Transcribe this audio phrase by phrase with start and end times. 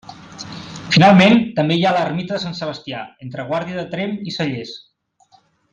[0.95, 4.73] Finalment, també hi ha l'ermita de Sant Sebastià, entre Guàrdia de Tremp i Cellers.